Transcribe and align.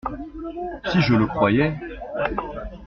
Si 0.89 0.99
je 1.01 1.13
le 1.13 1.27
croyais! 1.27 1.75